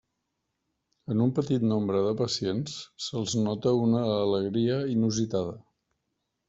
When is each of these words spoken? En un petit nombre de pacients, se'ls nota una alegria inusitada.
En 1.15 1.19
un 1.25 1.33
petit 1.39 1.67
nombre 1.73 1.99
de 2.07 2.15
pacients, 2.23 2.73
se'ls 3.09 3.39
nota 3.49 3.77
una 3.83 4.05
alegria 4.19 4.83
inusitada. 4.99 5.59